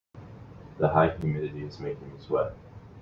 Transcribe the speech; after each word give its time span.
The 0.79 0.87
high 0.89 1.15
humidity 1.15 1.61
is 1.63 1.77
making 1.79 2.11
me 2.11 2.17
sweat. 2.19 2.55